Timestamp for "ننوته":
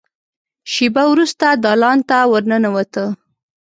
2.51-3.03